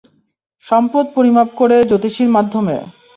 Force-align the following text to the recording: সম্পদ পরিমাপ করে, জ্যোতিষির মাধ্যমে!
সম্পদ 0.63 1.05
পরিমাপ 1.15 1.49
করে, 1.55 1.77
জ্যোতিষির 1.89 2.29
মাধ্যমে! 2.29 2.75